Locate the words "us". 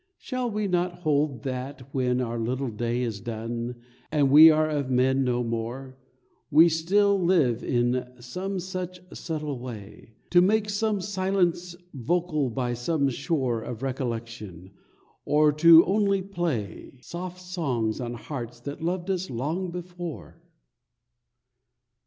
19.11-19.29